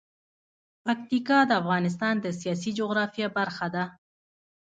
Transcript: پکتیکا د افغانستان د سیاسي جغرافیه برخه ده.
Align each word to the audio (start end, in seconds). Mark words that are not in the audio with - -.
پکتیکا 0.85 1.39
د 1.47 1.51
افغانستان 1.61 2.15
د 2.21 2.27
سیاسي 2.39 2.71
جغرافیه 2.79 3.27
برخه 3.37 3.67
ده. 3.75 3.83